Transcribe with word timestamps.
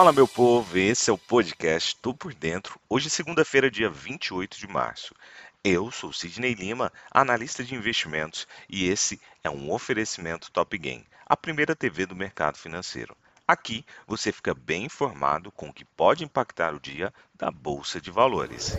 Fala 0.00 0.14
meu 0.14 0.26
povo, 0.26 0.78
esse 0.78 1.10
é 1.10 1.12
o 1.12 1.18
podcast 1.18 1.94
Tô 1.94 2.14
por 2.14 2.32
Dentro. 2.32 2.80
Hoje 2.88 3.10
segunda-feira, 3.10 3.70
dia 3.70 3.90
28 3.90 4.58
de 4.58 4.66
março. 4.66 5.14
Eu 5.62 5.90
sou 5.90 6.10
Sidney 6.10 6.54
Lima, 6.54 6.90
analista 7.10 7.62
de 7.62 7.74
investimentos, 7.74 8.48
e 8.66 8.88
esse 8.88 9.20
é 9.44 9.50
um 9.50 9.70
oferecimento 9.70 10.50
Top 10.52 10.78
Game, 10.78 11.06
a 11.26 11.36
primeira 11.36 11.76
TV 11.76 12.06
do 12.06 12.16
mercado 12.16 12.56
financeiro. 12.56 13.14
Aqui 13.46 13.84
você 14.06 14.32
fica 14.32 14.54
bem 14.54 14.84
informado 14.84 15.52
com 15.52 15.68
o 15.68 15.72
que 15.72 15.84
pode 15.84 16.24
impactar 16.24 16.74
o 16.74 16.80
dia 16.80 17.12
da 17.34 17.50
Bolsa 17.50 18.00
de 18.00 18.10
Valores. 18.10 18.78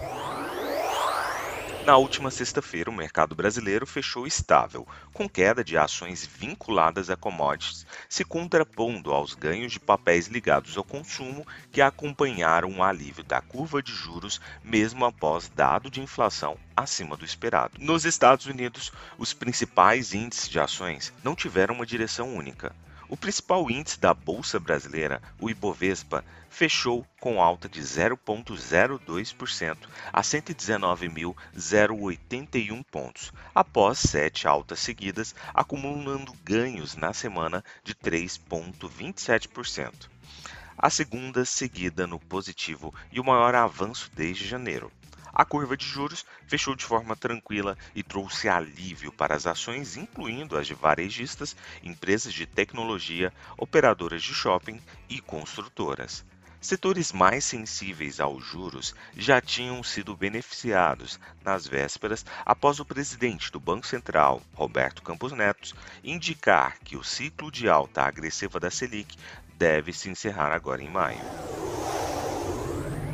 Na 1.83 1.97
última 1.97 2.29
sexta-feira, 2.29 2.91
o 2.91 2.93
mercado 2.93 3.33
brasileiro 3.33 3.87
fechou 3.87 4.27
estável, 4.27 4.87
com 5.11 5.27
queda 5.27 5.63
de 5.63 5.75
ações 5.75 6.23
vinculadas 6.23 7.09
a 7.09 7.15
commodities, 7.15 7.87
se 8.07 8.23
contrapondo 8.23 9.11
aos 9.11 9.33
ganhos 9.33 9.71
de 9.71 9.79
papéis 9.79 10.27
ligados 10.27 10.77
ao 10.77 10.83
consumo 10.83 11.43
que 11.71 11.81
acompanharam 11.81 12.77
o 12.77 12.83
alívio 12.83 13.23
da 13.23 13.41
curva 13.41 13.81
de 13.81 13.91
juros 13.91 14.39
mesmo 14.63 15.05
após 15.05 15.49
dado 15.49 15.89
de 15.89 15.99
inflação 15.99 16.55
acima 16.77 17.17
do 17.17 17.25
esperado. 17.25 17.79
Nos 17.79 18.05
Estados 18.05 18.45
Unidos, 18.45 18.91
os 19.17 19.33
principais 19.33 20.13
índices 20.13 20.47
de 20.47 20.59
ações 20.59 21.11
não 21.23 21.33
tiveram 21.33 21.73
uma 21.73 21.85
direção 21.85 22.35
única. 22.35 22.75
O 23.11 23.17
principal 23.17 23.69
índice 23.69 23.99
da 23.99 24.13
Bolsa 24.13 24.57
Brasileira, 24.57 25.21
o 25.37 25.49
Ibovespa, 25.49 26.23
fechou 26.49 27.05
com 27.19 27.41
alta 27.41 27.67
de 27.67 27.81
0,02% 27.81 29.77
a 30.13 30.21
119.081 30.21 32.85
pontos, 32.89 33.33
após 33.53 33.99
sete 33.99 34.47
altas 34.47 34.79
seguidas, 34.79 35.35
acumulando 35.53 36.31
ganhos 36.41 36.95
na 36.95 37.11
semana 37.11 37.61
de 37.83 37.93
3,27%. 37.93 40.09
A 40.77 40.89
segunda 40.89 41.43
seguida 41.43 42.07
no 42.07 42.17
positivo 42.17 42.95
e 43.11 43.19
o 43.19 43.25
maior 43.25 43.55
avanço 43.55 44.09
desde 44.15 44.47
janeiro. 44.47 44.89
A 45.33 45.45
curva 45.45 45.77
de 45.77 45.85
juros 45.85 46.25
fechou 46.45 46.75
de 46.75 46.83
forma 46.83 47.15
tranquila 47.15 47.77
e 47.95 48.03
trouxe 48.03 48.49
alívio 48.49 49.11
para 49.11 49.35
as 49.35 49.47
ações, 49.47 49.95
incluindo 49.95 50.57
as 50.57 50.67
de 50.67 50.73
varejistas, 50.73 51.55
empresas 51.81 52.33
de 52.33 52.45
tecnologia, 52.45 53.33
operadoras 53.57 54.21
de 54.21 54.33
shopping 54.33 54.79
e 55.09 55.21
construtoras. 55.21 56.25
Setores 56.61 57.11
mais 57.11 57.43
sensíveis 57.43 58.19
aos 58.19 58.45
juros 58.45 58.93
já 59.17 59.41
tinham 59.41 59.81
sido 59.81 60.15
beneficiados 60.15 61.19
nas 61.43 61.65
vésperas 61.65 62.23
após 62.45 62.79
o 62.79 62.85
presidente 62.85 63.51
do 63.51 63.59
Banco 63.59 63.87
Central, 63.87 64.43
Roberto 64.53 65.01
Campos 65.01 65.31
Neto, 65.31 65.75
indicar 66.03 66.77
que 66.83 66.95
o 66.95 67.03
ciclo 67.03 67.49
de 67.49 67.67
alta 67.67 68.03
agressiva 68.03 68.59
da 68.59 68.69
Selic 68.69 69.17
deve 69.57 69.91
se 69.91 70.09
encerrar 70.09 70.51
agora 70.51 70.83
em 70.83 70.89
maio. 70.89 71.25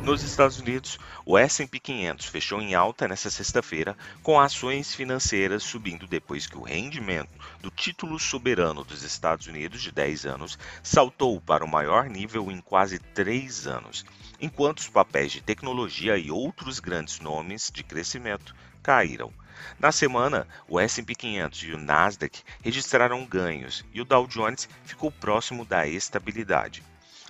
Nos 0.08 0.22
Estados 0.22 0.58
Unidos, 0.58 0.98
o 1.26 1.36
S&P 1.36 1.78
500 1.78 2.24
fechou 2.24 2.62
em 2.62 2.74
alta 2.74 3.06
nesta 3.06 3.28
sexta-feira, 3.28 3.94
com 4.22 4.40
ações 4.40 4.94
financeiras 4.94 5.62
subindo 5.62 6.06
depois 6.06 6.46
que 6.46 6.56
o 6.56 6.62
rendimento 6.62 7.28
do 7.60 7.70
título 7.70 8.18
soberano 8.18 8.82
dos 8.82 9.02
Estados 9.02 9.46
Unidos 9.48 9.82
de 9.82 9.92
10 9.92 10.24
anos 10.24 10.58
saltou 10.82 11.38
para 11.42 11.62
o 11.62 11.68
maior 11.68 12.08
nível 12.08 12.50
em 12.50 12.58
quase 12.58 12.98
três 12.98 13.66
anos, 13.66 14.02
enquanto 14.40 14.78
os 14.78 14.88
papéis 14.88 15.30
de 15.30 15.42
tecnologia 15.42 16.16
e 16.16 16.30
outros 16.30 16.80
grandes 16.80 17.20
nomes 17.20 17.70
de 17.70 17.82
crescimento 17.82 18.56
caíram. 18.82 19.30
Na 19.78 19.92
semana, 19.92 20.48
o 20.66 20.80
S&P 20.80 21.14
500 21.14 21.62
e 21.64 21.72
o 21.72 21.78
Nasdaq 21.78 22.42
registraram 22.62 23.26
ganhos 23.26 23.84
e 23.92 24.00
o 24.00 24.06
Dow 24.06 24.26
Jones 24.26 24.70
ficou 24.86 25.12
próximo 25.12 25.66
da 25.66 25.86
estabilidade. 25.86 26.82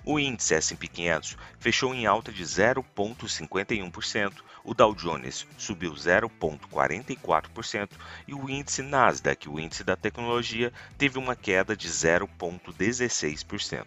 O 0.05 0.17
índice 0.17 0.55
S&P 0.55 0.87
500 0.87 1.37
fechou 1.59 1.93
em 1.93 2.05
alta 2.05 2.31
de 2.31 2.43
0,51%, 2.43 4.33
o 4.63 4.73
Dow 4.73 4.95
Jones 4.95 5.45
subiu 5.57 5.93
0,44% 5.93 7.89
e 8.27 8.33
o 8.33 8.49
índice 8.49 8.81
Nasdaq, 8.81 9.49
o 9.49 9.59
índice 9.59 9.83
da 9.83 9.97
tecnologia, 9.97 10.71
teve 10.97 11.19
uma 11.19 11.35
queda 11.35 11.75
de 11.75 11.89
0,16%. 11.89 13.85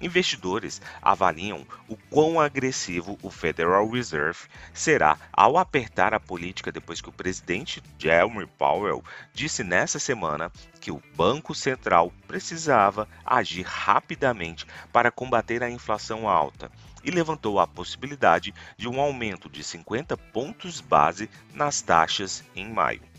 Investidores 0.00 0.80
avaliam 1.00 1.66
o 1.88 1.96
quão 1.96 2.38
agressivo 2.38 3.18
o 3.22 3.30
Federal 3.30 3.88
Reserve 3.88 4.40
será 4.74 5.16
ao 5.32 5.56
apertar 5.56 6.12
a 6.12 6.20
política 6.20 6.70
depois 6.70 7.00
que 7.00 7.08
o 7.08 7.12
presidente 7.12 7.82
Jeremy 7.98 8.46
Powell 8.58 9.02
disse 9.32 9.64
nessa 9.64 9.98
semana 9.98 10.52
que 10.82 10.90
o 10.90 11.02
Banco 11.14 11.54
Central 11.54 12.12
precisava 12.28 13.08
agir 13.24 13.62
rapidamente 13.62 14.66
para 14.92 15.10
combater 15.10 15.62
a 15.62 15.70
inflação 15.70 16.28
alta 16.28 16.70
e 17.02 17.10
levantou 17.10 17.58
a 17.58 17.66
possibilidade 17.66 18.52
de 18.76 18.86
um 18.86 19.00
aumento 19.00 19.48
de 19.48 19.64
50 19.64 20.14
pontos 20.16 20.80
base 20.80 21.30
nas 21.54 21.80
taxas 21.80 22.44
em 22.54 22.68
maio. 22.68 23.15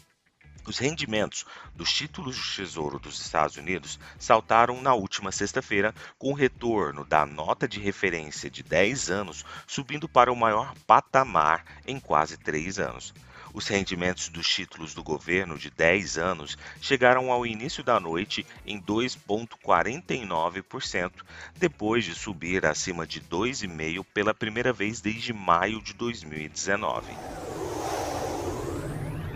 Os 0.68 0.78
rendimentos 0.80 1.46
dos 1.74 1.94
títulos 1.94 2.36
de 2.36 2.58
tesouro 2.58 3.00
dos 3.00 3.22
Estados 3.22 3.56
Unidos 3.56 3.98
saltaram 4.20 4.82
na 4.82 4.94
última 4.94 5.32
sexta-feira, 5.32 5.96
com 6.20 6.32
o 6.32 6.36
retorno 6.36 7.06
da 7.06 7.26
nota 7.26 7.70
de 7.70 7.80
referência 7.80 8.50
de 8.50 8.64
10 8.64 9.10
anos 9.10 9.46
subindo 9.66 10.10
para 10.10 10.30
o 10.30 10.36
maior 10.36 10.76
patamar 10.86 11.64
em 11.88 12.02
quase 12.02 12.36
três 12.36 12.80
anos. 12.80 13.14
Os 13.54 13.66
rendimentos 13.66 14.28
dos 14.28 14.46
títulos 14.46 14.94
do 14.94 15.02
governo 15.02 15.58
de 15.58 15.72
10 15.72 16.18
anos 16.18 16.58
chegaram 16.82 17.32
ao 17.32 17.46
início 17.46 17.82
da 17.82 17.98
noite 17.98 18.46
em 18.66 18.78
2,49%, 18.82 21.14
depois 21.56 22.04
de 22.04 22.14
subir 22.14 22.66
acima 22.66 23.08
de 23.08 23.22
2,5% 23.22 24.06
pela 24.14 24.34
primeira 24.34 24.74
vez 24.74 25.00
desde 25.00 25.32
maio 25.32 25.82
de 25.82 25.94
2019. 25.94 27.47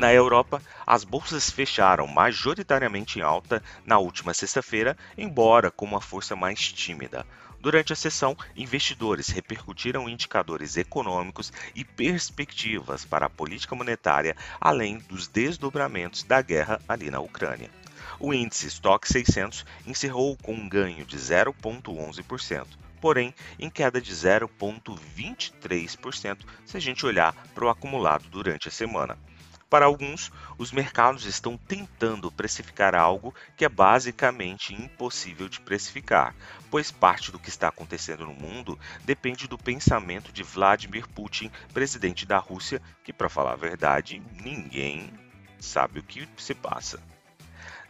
Na 0.02 0.12
Europa, 0.12 0.60
as 0.84 1.04
bolsas 1.04 1.52
fecharam 1.52 2.08
majoritariamente 2.08 3.20
em 3.20 3.22
alta 3.22 3.62
na 3.86 4.00
última 4.00 4.34
sexta-feira, 4.34 4.98
embora 5.16 5.70
com 5.70 5.86
uma 5.86 6.02
força 6.02 6.36
mais 6.36 6.74
tímida. 6.74 7.24
Durante 7.60 7.94
a 7.94 7.96
sessão, 7.96 8.36
investidores 8.56 9.30
repercutiram 9.30 10.10
indicadores 10.10 10.76
econômicos 10.76 11.54
e 11.76 11.86
perspectivas 11.86 13.06
para 13.06 13.28
a 13.28 13.30
política 13.30 13.76
monetária, 13.76 14.36
além 14.60 14.98
dos 14.98 15.28
desdobramentos 15.28 16.24
da 16.24 16.42
guerra 16.42 16.82
ali 16.90 17.12
na 17.12 17.20
Ucrânia. 17.20 17.70
O 18.20 18.34
índice 18.34 18.66
Stock 18.70 19.08
600 19.08 19.64
encerrou 19.86 20.36
com 20.36 20.54
um 20.54 20.68
ganho 20.68 21.06
de 21.06 21.16
0,11% 21.16 22.66
porém 23.00 23.34
em 23.58 23.70
queda 23.70 24.00
de 24.00 24.14
0,23% 24.14 26.38
se 26.64 26.78
a 26.78 26.80
gente 26.80 27.04
olhar 27.06 27.34
para 27.54 27.66
o 27.66 27.70
acumulado 27.70 28.30
durante 28.30 28.68
a 28.68 28.72
semana. 28.72 29.18
Para 29.72 29.86
alguns, 29.86 30.34
os 30.58 30.70
mercados 30.74 31.24
estão 31.24 31.56
tentando 31.56 32.30
precificar 32.30 32.94
algo 32.94 33.34
que 33.56 33.64
é 33.64 33.70
basicamente 33.70 34.74
impossível 34.74 35.48
de 35.48 35.62
precificar, 35.62 36.36
pois 36.70 36.92
parte 36.92 37.32
do 37.32 37.40
que 37.40 37.48
está 37.48 37.70
acontecendo 37.70 38.26
no 38.26 38.34
mundo 38.34 38.78
depende 39.06 39.48
do 39.48 39.58
pensamento 39.58 40.30
de 40.34 40.44
Vladimir 40.44 41.08
Putin, 41.08 41.50
presidente 41.74 42.26
da 42.26 42.38
Rússia, 42.38 42.82
que, 43.02 43.14
para 43.14 43.30
falar 43.30 43.54
a 43.54 43.56
verdade, 43.56 44.22
ninguém 44.44 45.10
sabe 45.58 46.02
o 46.02 46.04
que 46.04 46.28
se 46.36 46.54
passa. 46.54 47.02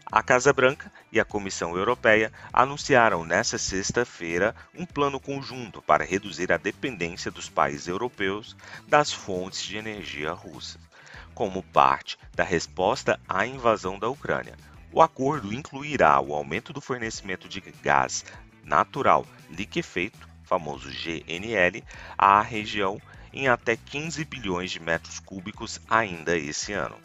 A 0.05 0.21
Casa 0.21 0.53
Branca 0.53 0.93
e 1.11 1.19
a 1.19 1.25
Comissão 1.25 1.75
Europeia 1.75 2.31
anunciaram 2.53 3.25
nesta 3.25 3.57
sexta-feira 3.57 4.55
um 4.77 4.85
plano 4.85 5.19
conjunto 5.19 5.81
para 5.81 6.05
reduzir 6.05 6.51
a 6.51 6.57
dependência 6.57 7.31
dos 7.31 7.49
países 7.49 7.87
europeus 7.87 8.55
das 8.87 9.11
fontes 9.11 9.63
de 9.63 9.77
energia 9.77 10.31
russas 10.31 10.90
como 11.33 11.63
parte 11.63 12.17
da 12.33 12.43
resposta 12.43 13.19
à 13.27 13.45
invasão 13.45 13.97
da 13.97 14.09
Ucrânia. 14.09 14.57
O 14.91 15.01
acordo 15.01 15.53
incluirá 15.53 16.19
o 16.19 16.33
aumento 16.33 16.73
do 16.73 16.81
fornecimento 16.81 17.47
de 17.47 17.61
gás 17.81 18.25
natural 18.63 19.25
liquefeito, 19.49 20.27
famoso 20.43 20.89
GNL, 20.89 21.83
à 22.17 22.41
região 22.41 23.01
em 23.33 23.47
até 23.47 23.75
15 23.77 24.25
bilhões 24.25 24.71
de 24.71 24.79
metros 24.79 25.19
cúbicos 25.19 25.79
ainda 25.89 26.37
esse 26.37 26.73
ano. 26.73 26.97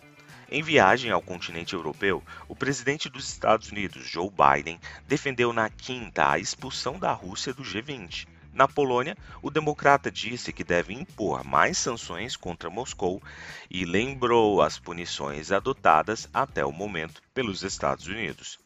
Em 0.50 0.62
viagem 0.62 1.10
ao 1.10 1.22
continente 1.22 1.74
europeu, 1.74 2.22
o 2.48 2.54
presidente 2.54 3.08
dos 3.08 3.28
Estados 3.28 3.70
Unidos, 3.70 4.08
Joe 4.08 4.30
Biden, 4.30 4.80
defendeu 5.06 5.52
na 5.52 5.68
quinta 5.68 6.30
a 6.30 6.38
expulsão 6.38 6.98
da 6.98 7.12
Rússia 7.12 7.52
do 7.52 7.62
G20 7.62 8.26
na 8.56 8.66
Polônia, 8.66 9.14
o 9.42 9.50
democrata 9.50 10.10
disse 10.10 10.50
que 10.50 10.64
deve 10.64 10.94
impor 10.94 11.44
mais 11.44 11.76
sanções 11.76 12.36
contra 12.36 12.70
Moscou 12.70 13.22
e 13.70 13.84
lembrou 13.84 14.62
as 14.62 14.78
punições 14.78 15.52
adotadas 15.52 16.26
até 16.32 16.64
o 16.64 16.72
momento 16.72 17.20
pelos 17.34 17.62
Estados 17.62 18.06
Unidos. 18.06 18.58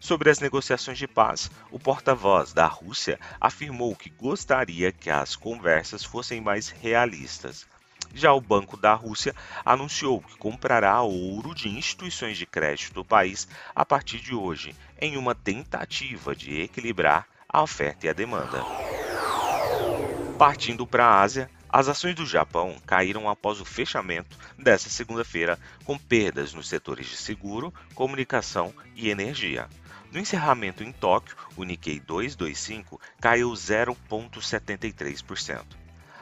Sobre 0.00 0.28
as 0.28 0.40
negociações 0.40 0.98
de 0.98 1.06
paz, 1.06 1.48
o 1.70 1.78
porta-voz 1.78 2.52
da 2.52 2.66
Rússia 2.66 3.18
afirmou 3.40 3.94
que 3.94 4.10
gostaria 4.10 4.90
que 4.90 5.08
as 5.08 5.36
conversas 5.36 6.02
fossem 6.02 6.40
mais 6.40 6.68
realistas. 6.68 7.64
Já 8.12 8.32
o 8.32 8.40
Banco 8.40 8.76
da 8.76 8.94
Rússia 8.94 9.36
anunciou 9.64 10.20
que 10.20 10.36
comprará 10.36 11.00
ouro 11.02 11.54
de 11.54 11.68
instituições 11.68 12.36
de 12.36 12.46
crédito 12.46 12.92
do 12.92 13.04
país 13.04 13.46
a 13.72 13.84
partir 13.84 14.18
de 14.18 14.34
hoje, 14.34 14.74
em 15.00 15.16
uma 15.16 15.34
tentativa 15.34 16.34
de 16.34 16.60
equilibrar 16.60 17.28
a 17.48 17.62
oferta 17.62 18.06
e 18.06 18.08
a 18.08 18.12
demanda. 18.12 18.87
Partindo 20.38 20.86
para 20.86 21.04
a 21.04 21.20
Ásia, 21.20 21.50
as 21.68 21.88
ações 21.88 22.14
do 22.14 22.24
Japão 22.24 22.76
caíram 22.86 23.28
após 23.28 23.60
o 23.60 23.64
fechamento 23.64 24.38
desta 24.56 24.88
segunda-feira, 24.88 25.58
com 25.84 25.98
perdas 25.98 26.54
nos 26.54 26.68
setores 26.68 27.08
de 27.08 27.16
seguro, 27.16 27.74
comunicação 27.92 28.72
e 28.94 29.10
energia. 29.10 29.68
No 30.12 30.20
encerramento 30.20 30.84
em 30.84 30.92
Tóquio, 30.92 31.36
o 31.56 31.64
Nikkei 31.64 31.98
225 31.98 33.00
caiu 33.20 33.50
0,73%. 33.50 35.64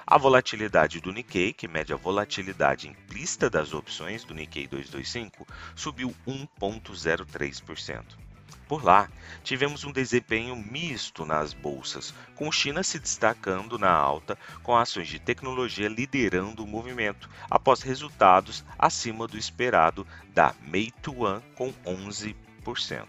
A 0.06 0.16
volatilidade 0.16 0.98
do 0.98 1.12
Nikkei, 1.12 1.52
que 1.52 1.68
mede 1.68 1.92
a 1.92 1.96
volatilidade 1.96 2.88
implícita 2.88 3.50
das 3.50 3.74
opções 3.74 4.24
do 4.24 4.32
Nikkei 4.32 4.66
225, 4.66 5.46
subiu 5.74 6.16
1,03%. 6.26 8.25
Por 8.68 8.84
lá, 8.84 9.08
tivemos 9.44 9.84
um 9.84 9.92
desempenho 9.92 10.56
misto 10.56 11.24
nas 11.24 11.52
bolsas, 11.52 12.12
com 12.34 12.50
China 12.50 12.82
se 12.82 12.98
destacando 12.98 13.78
na 13.78 13.90
alta, 13.90 14.36
com 14.62 14.76
ações 14.76 15.06
de 15.06 15.20
tecnologia 15.20 15.88
liderando 15.88 16.64
o 16.64 16.66
movimento, 16.66 17.30
após 17.48 17.82
resultados 17.82 18.64
acima 18.76 19.28
do 19.28 19.38
esperado 19.38 20.04
da 20.34 20.52
Meituan 20.60 21.40
com 21.54 21.72
11%. 21.84 23.06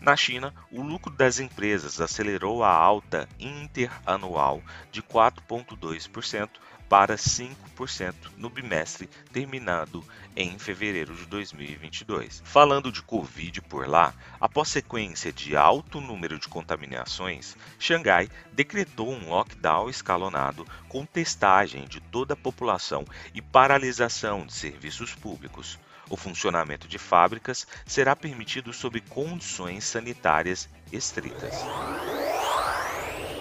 Na 0.00 0.16
China, 0.16 0.54
o 0.70 0.80
lucro 0.80 1.12
das 1.12 1.38
empresas 1.38 2.00
acelerou 2.00 2.64
a 2.64 2.70
alta 2.70 3.28
interanual 3.38 4.62
de 4.90 5.02
4,2% 5.02 6.48
para 6.88 7.16
5% 7.16 8.14
no 8.36 8.48
bimestre 8.48 9.08
terminado 9.32 10.04
em 10.34 10.58
fevereiro 10.58 11.14
de 11.14 11.26
2022. 11.26 12.42
Falando 12.44 12.90
de 12.90 13.02
Covid 13.02 13.60
por 13.62 13.86
lá, 13.86 14.14
após 14.40 14.68
sequência 14.68 15.32
de 15.32 15.56
alto 15.56 16.00
número 16.00 16.38
de 16.38 16.48
contaminações, 16.48 17.56
Xangai 17.78 18.28
decretou 18.52 19.10
um 19.12 19.28
lockdown 19.28 19.90
escalonado 19.90 20.66
com 20.88 21.04
testagem 21.04 21.86
de 21.86 22.00
toda 22.00 22.34
a 22.34 22.36
população 22.36 23.04
e 23.34 23.42
paralisação 23.42 24.46
de 24.46 24.52
serviços 24.52 25.14
públicos. 25.14 25.78
O 26.10 26.16
funcionamento 26.16 26.88
de 26.88 26.98
fábricas 26.98 27.66
será 27.86 28.16
permitido 28.16 28.72
sob 28.72 29.00
condições 29.02 29.84
sanitárias 29.84 30.68
estritas. 30.90 31.54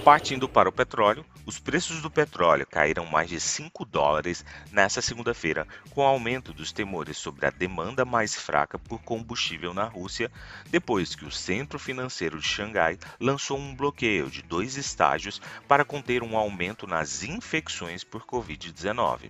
Partindo 0.08 0.48
para 0.48 0.70
o 0.70 0.72
petróleo, 0.72 1.26
os 1.46 1.60
preços 1.60 2.02
do 2.02 2.10
petróleo 2.10 2.66
caíram 2.66 3.06
mais 3.06 3.28
de 3.28 3.42
5 3.42 3.84
dólares 3.84 4.46
nesta 4.72 5.02
segunda-feira, 5.02 5.68
com 5.90 6.00
o 6.00 6.06
aumento 6.06 6.54
dos 6.54 6.72
temores 6.72 7.18
sobre 7.18 7.46
a 7.46 7.50
demanda 7.50 8.06
mais 8.06 8.34
fraca 8.34 8.80
por 8.80 9.02
combustível 9.02 9.74
na 9.74 9.84
Rússia, 9.84 10.32
depois 10.70 11.14
que 11.14 11.26
o 11.26 11.32
Centro 11.32 11.78
Financeiro 11.78 12.40
de 12.40 12.48
Xangai 12.48 12.98
lançou 13.20 13.60
um 13.60 13.76
bloqueio 13.76 14.30
de 14.30 14.42
dois 14.42 14.78
estágios 14.78 15.42
para 15.68 15.84
conter 15.84 16.24
um 16.24 16.38
aumento 16.38 16.88
nas 16.88 17.24
infecções 17.24 18.06
por 18.06 18.26
Covid-19. 18.26 19.30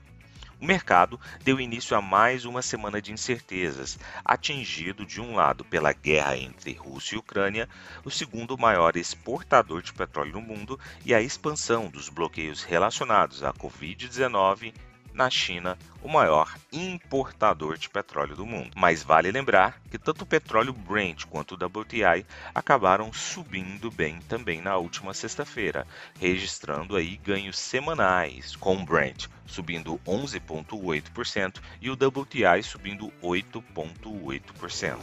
O 0.60 0.66
mercado 0.66 1.20
deu 1.44 1.60
início 1.60 1.96
a 1.96 2.02
mais 2.02 2.44
uma 2.44 2.64
semana 2.64 3.00
de 3.00 3.14
incertezas, 3.14 4.00
atingido 4.26 5.06
de 5.06 5.22
um 5.22 5.36
lado 5.36 5.64
pela 5.64 5.94
guerra 5.94 6.36
entre 6.36 6.74
Rússia 6.74 7.16
e 7.16 7.20
Ucrânia, 7.20 7.70
o 8.04 8.10
segundo 8.10 8.58
maior 8.58 8.98
exportador 8.98 9.84
de 9.84 9.94
petróleo 9.94 10.34
no 10.34 10.42
mundo, 10.42 10.80
e 11.06 11.14
a 11.14 11.22
expansão 11.22 11.90
dos 11.90 12.10
bloqueios 12.10 12.64
relacionados 12.64 13.44
à 13.44 13.54
Covid-19 13.54 14.74
na 15.18 15.30
China, 15.32 15.78
o 16.02 16.08
maior 16.08 16.56
importador 16.72 17.78
de 17.78 17.90
petróleo 17.90 18.36
do 18.36 18.46
mundo. 18.46 18.72
Mas 18.76 19.02
vale 19.02 19.32
lembrar 19.32 19.82
que 19.90 19.98
tanto 19.98 20.22
o 20.22 20.28
petróleo 20.28 20.72
Brent 20.72 21.26
quanto 21.26 21.56
o 21.56 21.66
WTI 21.66 22.24
acabaram 22.54 23.12
subindo 23.12 23.90
bem 23.90 24.20
também 24.30 24.62
na 24.62 24.78
última 24.78 25.14
sexta-feira, 25.14 25.88
registrando 26.20 26.96
aí 26.96 27.18
ganhos 27.18 27.58
semanais, 27.58 28.56
com 28.56 28.76
o 28.76 28.86
Brent 28.86 29.26
subindo 29.48 30.00
11,8% 30.06 31.60
e 31.82 31.90
o 31.90 31.94
WTI 31.94 32.62
subindo 32.62 33.12
8,8%. 33.24 34.98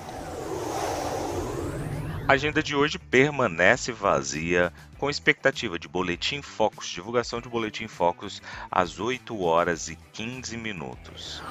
A 2.27 2.33
agenda 2.33 2.63
de 2.63 2.75
hoje 2.75 2.99
permanece 2.99 3.93
vazia, 3.93 4.73
com 4.99 5.11
expectativa 5.11 5.79
de 5.79 5.87
Boletim 5.87 6.41
Focus, 6.41 6.89
divulgação 6.89 7.39
de 7.39 7.51
Boletim 7.51 7.87
Focus 7.87 8.41
às 8.71 8.99
8 8.99 9.39
horas 9.43 9.89
e 9.89 9.99
15 10.15 10.57
minutos. 10.57 11.43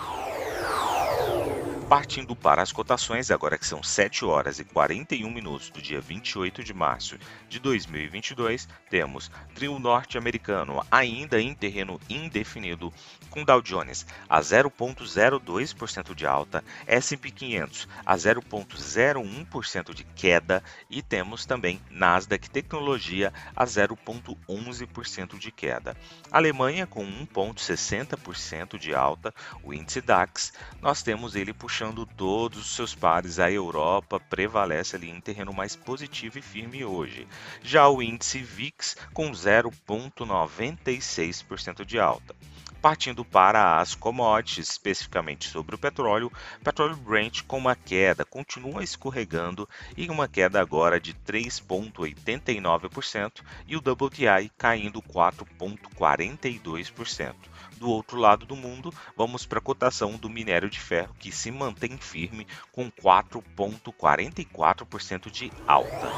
Partindo 1.90 2.36
para 2.36 2.62
as 2.62 2.72
cotações, 2.72 3.30
agora 3.30 3.58
que 3.58 3.68
são 3.68 3.84
7 3.84 4.26
horas 4.26 4.58
e 4.58 4.64
41 4.64 5.30
minutos 5.30 5.70
do 5.70 5.82
dia 5.82 6.02
28 6.02 6.64
de 6.64 6.74
março 6.74 7.20
de 7.48 7.60
2022, 7.60 8.68
temos 8.90 9.30
trio 9.54 9.78
norte-americano 9.78 10.82
ainda 10.90 11.40
em 11.40 11.54
terreno 11.54 12.00
indefinido, 12.10 12.92
com 13.30 13.44
Dow 13.44 13.62
Jones 13.62 14.08
a 14.28 14.40
0,02% 14.40 16.16
de 16.16 16.26
alta, 16.26 16.64
S&P 16.88 17.30
500 17.30 17.88
a 18.06 18.16
0,01% 18.16 19.94
de 19.94 20.04
queda 20.04 20.64
e 20.90 21.02
temos 21.02 21.46
também 21.46 21.80
Nasdaq 21.92 22.50
Tecnologia 22.50 23.32
a 23.56 23.66
0,11% 23.66 25.38
de 25.38 25.52
queda. 25.52 25.96
Alemanha 26.32 26.88
com 26.88 27.06
1,60% 27.06 28.80
de 28.80 28.96
alta, 28.96 29.34
o 29.62 29.74
índice 29.74 30.02
DAX, 30.02 30.54
nós 30.82 31.04
temos 31.04 31.36
ele 31.36 31.54
puxando 31.54 31.73
puxando 31.74 32.06
todos 32.06 32.60
os 32.60 32.76
seus 32.76 32.94
pares, 32.94 33.40
a 33.40 33.50
Europa 33.50 34.20
prevalece 34.20 34.96
ali 34.96 35.10
em 35.10 35.20
terreno 35.20 35.52
mais 35.52 35.76
positivo 35.76 36.38
e 36.38 36.42
firme 36.42 36.86
hoje. 36.86 37.28
Já 37.64 37.90
o 37.90 38.00
índice 38.00 38.38
VIX 38.38 38.96
com 39.12 39.32
0,96% 39.32 41.84
de 41.84 41.98
alta. 41.98 42.36
Partindo 42.84 43.24
para 43.24 43.80
as 43.80 43.96
commodities, 43.96 44.70
especificamente 44.70 45.48
sobre 45.48 45.74
o 45.74 45.78
petróleo, 45.78 46.30
petróleo 46.62 46.98
Brent 46.98 47.44
com 47.44 47.58
uma 47.58 47.78
queda, 47.78 48.26
continua 48.26 48.84
escorregando 48.84 49.70
e 49.96 50.10
uma 50.10 50.28
queda 50.28 50.60
agora 50.60 51.00
de 51.00 51.14
3,89% 51.14 53.42
e 53.66 53.78
o 53.78 53.80
WTI 53.80 54.52
caindo 54.58 55.02
4,42%. 55.02 57.34
Do 57.78 57.90
outro 57.90 58.18
lado 58.18 58.46
do 58.46 58.58
mundo, 58.58 58.94
vamos 59.16 59.46
para 59.46 59.60
a 59.60 59.62
cotação 59.62 60.18
do 60.18 60.30
minério 60.30 60.70
de 60.70 60.82
ferro 60.82 61.16
que 61.18 61.32
se 61.32 61.50
mantém 61.52 61.98
firme 61.98 62.46
com 62.74 62.92
4,44% 62.92 65.32
de 65.32 65.50
alta. 65.66 66.12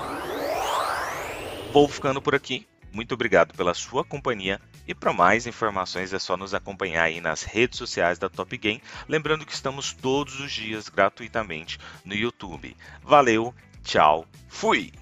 Vou 1.72 1.88
ficando 1.88 2.24
por 2.24 2.34
aqui. 2.34 2.68
Muito 2.96 3.14
obrigado 3.14 3.54
pela 3.54 3.74
sua 3.74 4.06
companhia 4.06 4.58
e 4.88 4.96
para 4.96 5.12
mais 5.12 5.46
informações 5.46 6.14
é 6.14 6.18
só 6.18 6.38
nos 6.38 6.54
acompanhar 6.54 7.04
aí 7.04 7.20
nas 7.20 7.44
redes 7.44 7.78
sociais 7.78 8.18
da 8.18 8.30
Top 8.30 8.58
Game, 8.58 8.82
lembrando 9.06 9.46
que 9.46 9.52
estamos 9.52 9.92
todos 9.92 10.40
os 10.40 10.50
dias 10.50 10.88
gratuitamente 10.88 11.78
no 12.06 12.16
YouTube. 12.16 12.74
Valeu, 13.04 13.54
tchau, 13.84 14.26
fui! 14.48 14.94